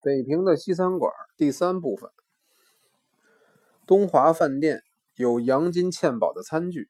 [0.00, 2.08] 北平的西餐馆第三部分。
[3.84, 4.84] 东华饭店
[5.16, 6.88] 有洋金嵌宝的餐具。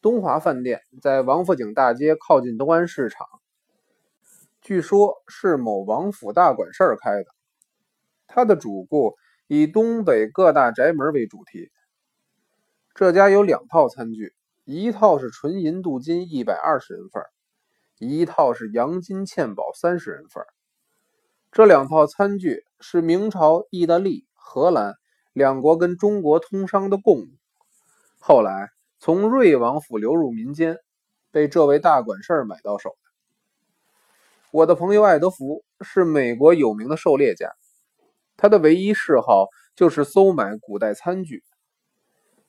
[0.00, 3.26] 东华饭店在王府井大街靠近东安市场，
[4.60, 7.26] 据说是某王府大管事儿开的。
[8.26, 9.14] 它的主顾
[9.46, 11.70] 以东北各大宅门为主题。
[12.92, 14.34] 这家有两套餐具，
[14.64, 17.22] 一套是纯银镀金一百二十人份，
[17.98, 20.44] 一套是洋金嵌宝三十人份。
[21.56, 24.92] 这两套餐具是明朝意大利、荷兰
[25.32, 27.28] 两国跟中国通商的贡物，
[28.18, 28.68] 后来
[28.98, 30.76] 从瑞王府流入民间，
[31.30, 32.98] 被这位大管事买到手的。
[34.50, 37.54] 我的朋友艾德福是美国有名的狩猎家，
[38.36, 41.42] 他的唯一嗜好就是搜买古代餐具。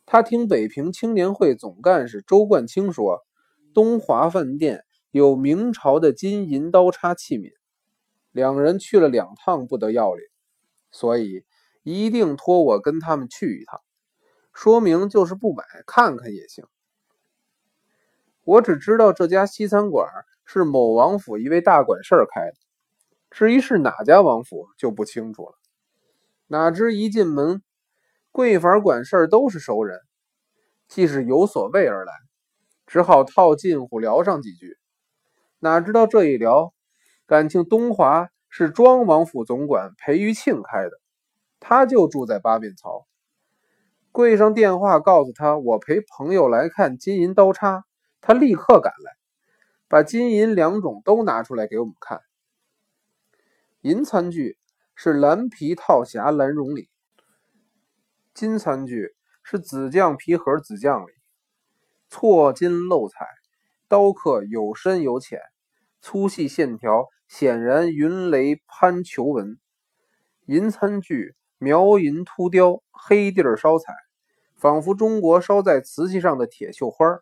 [0.06, 3.22] 他听北平青年会总干事周冠清说，
[3.74, 7.54] 东华饭店有明朝的金银刀叉器皿，
[8.38, 10.24] 两人去了两趟不得要领，
[10.92, 11.44] 所以
[11.82, 13.82] 一定托我跟他们去一趟。
[14.54, 16.64] 说明就是不买，看看也行。
[18.44, 20.08] 我只知道这家西餐馆
[20.46, 22.58] 是某王府一位大管事开的，
[23.32, 25.56] 至于是哪家王府就不清楚了。
[26.46, 27.64] 哪知一进门。
[28.32, 30.00] 贵坊管事儿都是熟人，
[30.88, 32.14] 既是有所谓而来，
[32.86, 34.78] 只好套近乎聊上几句。
[35.58, 36.72] 哪知道这一聊，
[37.26, 40.92] 感情东华是庄王府总管裴玉庆开的，
[41.60, 43.08] 他就住在八面槽。
[44.12, 47.86] 柜上电话告诉他，我陪朋友来看金银刀叉，
[48.20, 49.12] 他立刻赶来，
[49.88, 52.22] 把金银两种都拿出来给我们看。
[53.82, 54.58] 银餐具
[54.96, 56.90] 是蓝皮套匣蓝绒里。
[58.34, 61.12] 金餐具是紫酱皮盒紫酱里，
[62.10, 63.26] 错金漏彩，
[63.88, 65.40] 刀刻有深有浅，
[66.02, 69.60] 粗细线条显然云雷攀球纹。
[70.46, 73.94] 银餐具描银凸雕，黑地儿烧彩，
[74.56, 77.20] 仿佛中国烧在瓷器上的铁绣花，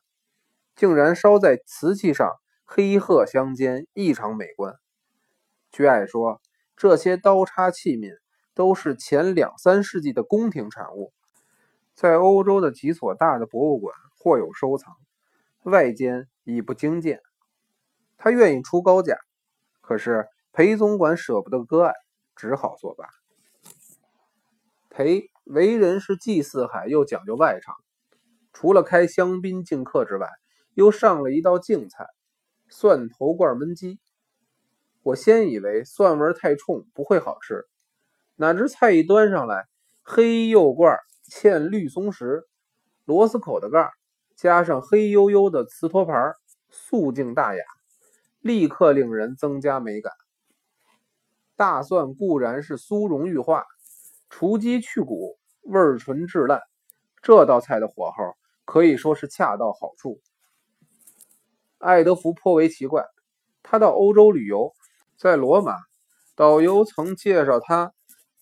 [0.76, 2.32] 竟然烧在瓷器上，
[2.64, 4.76] 黑褐相间，异常美观。
[5.72, 6.42] 据爱说，
[6.76, 8.18] 这些刀叉器皿。
[8.58, 11.12] 都是前两三世纪的宫廷产物，
[11.94, 14.96] 在欧洲的几所大的博物馆或有收藏，
[15.64, 17.20] 外间已不经见。
[18.18, 19.18] 他愿意出高价，
[19.82, 21.94] 可是裴总管舍不得割爱，
[22.36, 23.08] 只好作罢。
[24.90, 27.76] 裴为人是既四海又讲究外场，
[28.54, 30.30] 除了开香槟敬客之外，
[30.74, 32.08] 又上了一道净菜——
[32.70, 34.00] 蒜头罐焖鸡。
[35.04, 37.66] 我先以为蒜味太冲，不会好吃。
[38.38, 39.66] 哪知菜一端上来，
[40.02, 40.98] 黑釉罐
[41.30, 42.44] 嵌绿松石，
[43.04, 43.92] 螺丝口的盖
[44.36, 46.34] 加上黑黝黝的瓷托盘，
[46.70, 47.64] 素净大雅，
[48.46, 50.14] 立刻令人增加美感。
[51.56, 53.66] 大蒜固然是酥溶玉化，
[54.30, 56.62] 除鸡去骨，味儿纯质烂。
[57.24, 60.22] 这道菜的火候可以说是恰到好处。
[61.80, 63.04] 爱德福颇为奇怪，
[63.64, 64.76] 他到欧洲旅游，
[65.18, 65.78] 在罗马，
[66.36, 67.94] 导游曾介绍他。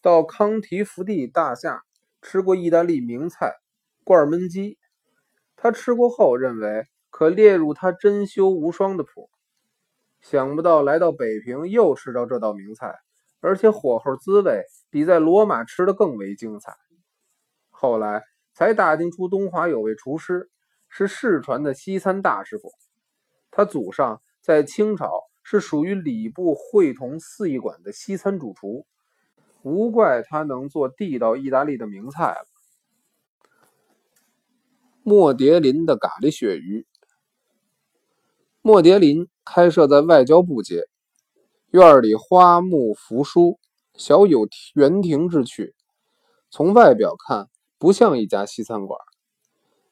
[0.02, 1.81] 到康提福地大厦
[2.22, 3.53] 吃过意大利名菜
[4.03, 4.78] 罐焖鸡，
[5.56, 9.30] 他吃过后认为可列入他珍馐无双的谱。
[10.23, 12.95] 想不到来到北平又吃到这道名菜，
[13.41, 16.75] 而且火候滋味比在罗马吃的更为精彩。
[17.69, 18.23] 后来
[18.53, 20.50] 才打听出东华有位厨师
[20.88, 22.72] 是世传的西餐大师傅，
[23.51, 25.12] 他祖上在清朝
[25.44, 28.88] 是属于礼部会同四艺馆的西餐主厨。
[29.62, 32.45] 无怪他能做地道意大利的名菜了。
[35.03, 36.85] 莫迭林的咖喱鳕鱼。
[38.62, 40.84] 莫迭林开设在外交部街，
[41.72, 43.59] 院里花木扶疏，
[43.96, 45.76] 小有园庭之趣。
[46.50, 49.00] 从外表看，不像一家西餐馆，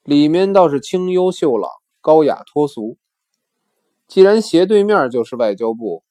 [0.03, 1.69] 里面倒是清幽秀朗、
[2.01, 2.97] 高雅脱俗。
[4.07, 6.03] 既然斜对面就是外交部，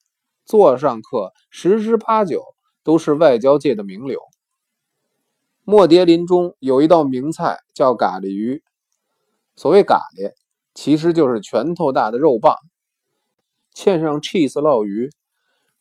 [0.44, 2.42] 座上客十之八九。
[2.82, 4.18] 都是外交界的名流。
[5.64, 8.64] 莫迭林中有一道名菜叫咖喱鱼，
[9.54, 10.32] 所谓咖喱，
[10.72, 12.56] 其实就是拳头大的肉棒，
[13.74, 15.10] 嵌上 cheese 烙鱼。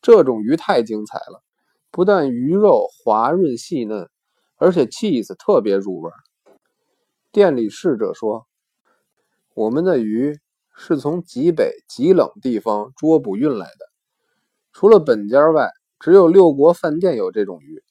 [0.02, 1.44] 这种鱼太精彩了，
[1.92, 4.10] 不但鱼肉滑润细嫩，
[4.58, 6.12] 而且 cheese 特别入味。
[7.32, 8.48] 店里侍者说
[9.54, 10.40] ：“我们的鱼
[10.74, 13.90] 是从极北极冷地方捉捕运来的，
[14.72, 15.72] 除了本家外。”
[16.02, 17.84] 只有六国饭店有这种鱼。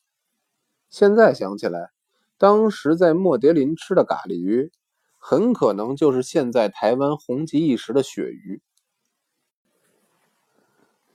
[0.89, 1.91] 现在想起来，
[2.39, 4.73] 当时在莫迭林吃的咖喱鱼，
[5.19, 8.63] 很可能就是现在台湾红极一时的鳕鱼。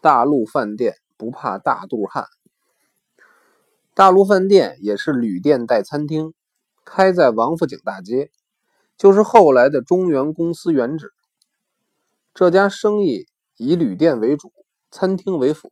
[0.04, 2.26] 大陆饭店不怕大肚汉。
[3.94, 6.34] 大陆饭店也是旅店带餐厅，
[6.84, 8.30] 开在王府井大街，
[8.98, 11.14] 就是后来的中原公司原址。
[12.34, 14.52] 这家生意以旅店为主，
[14.92, 15.72] 餐厅为辅。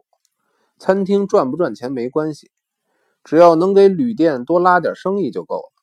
[0.80, 2.51] 餐厅赚不赚钱没关系，
[3.25, 5.74] 只要能给旅店多拉点生意就够了。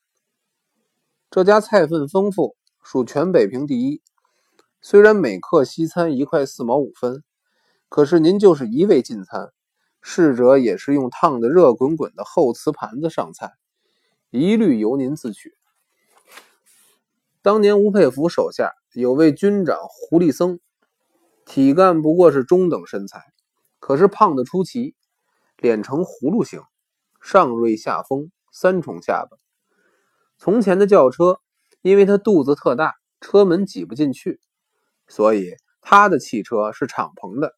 [1.31, 4.01] 这家菜份丰富，属全北平第一。
[4.81, 7.23] 虽然每客西餐一块四毛五分，
[7.89, 9.53] 可是您就是一味进餐。
[10.01, 13.55] 侍者也是用烫的热滚滚的厚瓷盘子上菜，
[14.31, 15.55] 一律由您自取。
[17.43, 20.61] 当年吴佩孚手下有位军长胡立僧，
[21.45, 23.33] 体干不过是中等身材，
[23.81, 24.95] 可是胖得出奇，
[25.57, 26.63] 脸呈葫芦形，
[27.21, 29.37] 上锐下丰，三重下巴。
[30.39, 31.41] 从前的轿车，
[31.83, 34.41] 因为他肚子特大，车门挤不进去，
[35.09, 37.57] 所以他的汽车是敞篷的，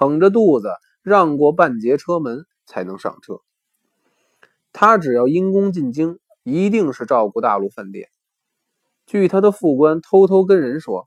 [0.00, 0.70] 捧着肚子。
[1.02, 3.40] 让过半截车门才能上车。
[4.70, 8.10] 他只要因公进京，一定是照顾大陆饭店。
[9.06, 11.06] 据他的副官偷偷跟人说，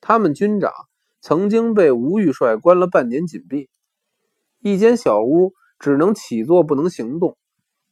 [0.00, 0.72] 他们军长
[1.20, 3.68] 曾经被吴玉帅关了半年紧闭，
[4.60, 7.36] 一间小屋只能起坐不能行动，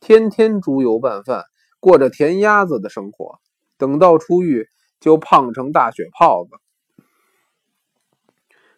[0.01, 1.45] 天天猪油拌饭，
[1.79, 3.39] 过着填鸭子的生活。
[3.77, 4.67] 等到出狱，
[4.99, 6.51] 就胖成大血泡子。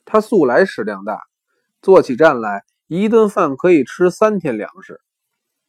[0.05, 1.29] 他素来食量大。
[1.82, 5.00] 做起战来，一顿饭可以吃三天粮食。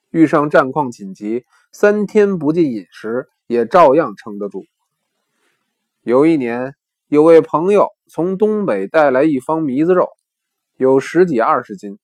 [0.10, 4.66] 遇上战况紧急，三天不进饮食也照样撑得住。
[6.02, 6.76] 有一年，
[7.08, 10.10] 有位朋友从东北带来一方糜子肉，
[10.76, 11.98] 有十几二十斤。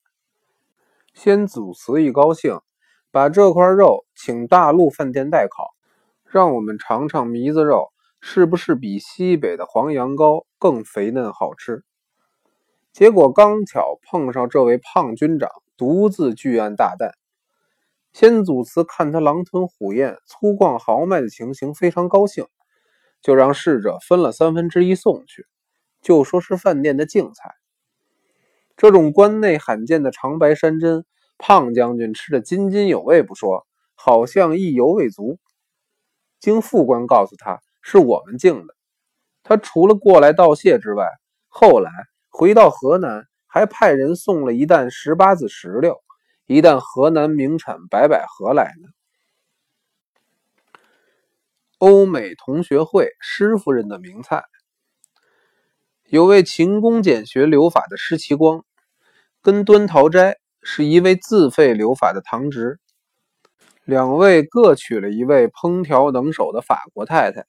[1.13, 2.61] 先祖祠一高兴，
[3.11, 5.73] 把这块肉请大陆饭店代烤，
[6.23, 11.83] 让我们尝尝糜子肉是不是比西北的黄羊羔更肥嫩好吃。
[12.93, 17.11] 结果刚巧碰上这位胖军长独自巨案大旦，
[18.11, 22.47] 先祖祠看他狼吞虎咽、粗犷豪迈的情形，非常高兴，
[23.21, 25.45] 就让侍者分了三分之一送去，
[26.01, 27.51] 就说是饭店的净菜。
[28.75, 31.05] 这种关内罕见的长白山珍，
[31.37, 35.37] 胖将军吃得津津有味不说，好像意犹未足。
[36.39, 38.73] 经副官告诉他是我们敬的，
[39.43, 41.05] 他除了过来道谢之外，
[41.47, 41.91] 后来。
[42.39, 46.03] 回到河南，还派人送了一担十八子石榴，
[46.45, 48.89] 一担河南名产白百合来呢。
[51.79, 54.43] 欧美同学会施夫人的名菜，
[56.09, 58.63] 有位勤工俭学留法的施其光，
[59.41, 62.79] 跟端陶斋是一位自费留法的堂侄，
[63.83, 67.47] 两位各娶了一位烹调能手的法国太太，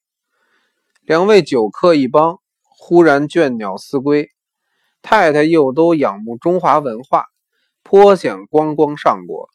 [1.03, 4.31] 两位酒客一帮，忽然倦鸟思归。
[5.03, 7.25] 太太又都仰慕中华文化，
[7.83, 9.49] 颇想观光上国，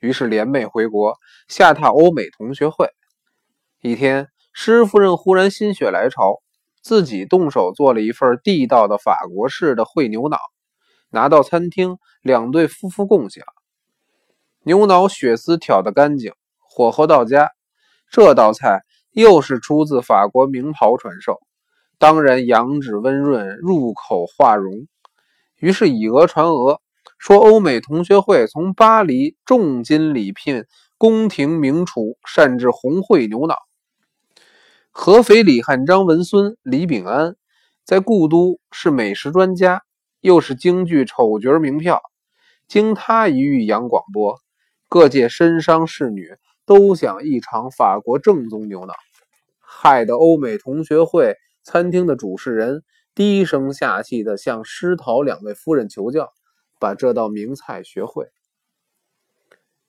[0.00, 1.16] 于是联袂回国，
[1.48, 2.90] 下榻欧美同学会。
[3.80, 6.42] 一天，施夫人忽然心血来潮，
[6.82, 10.38] 自己动手做了一份地道的法国式的烩牛脑，
[11.10, 13.44] 拿到餐厅，两对夫妇共享。
[14.64, 17.52] 牛脑血丝挑得干净，火候到家。
[18.10, 21.40] 这道菜又是出自法国名袍传授。
[21.98, 24.86] 当然，羊脂温润，入口化融。
[25.56, 26.78] 于是以讹传讹，
[27.18, 30.64] 说欧美同学会从巴黎重金礼聘
[30.96, 33.56] 宫廷名厨擅制红烩牛脑。
[34.92, 37.34] 合肥李汉章文孙李炳安
[37.84, 39.82] 在故都是美食专家，
[40.20, 42.00] 又是京剧丑角名票。
[42.68, 44.36] 经他一遇杨广播，
[44.88, 46.28] 各界绅商仕女
[46.64, 48.94] 都想一尝法国正宗牛脑，
[49.58, 51.34] 害得欧美同学会。
[51.70, 52.82] 餐厅的主事人
[53.14, 56.32] 低声下气地向施陶两位夫人求教，
[56.80, 58.30] 把这道名菜学会。